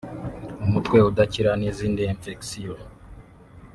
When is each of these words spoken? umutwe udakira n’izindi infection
umutwe 0.65 0.97
udakira 1.09 1.51
n’izindi 1.59 2.01
infection 2.13 2.79